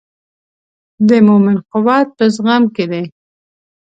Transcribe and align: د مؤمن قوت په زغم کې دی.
د 1.07 1.09
مؤمن 1.27 1.57
قوت 1.71 2.07
په 2.17 2.25
زغم 2.35 2.63
کې 2.75 2.85
دی. 2.91 3.03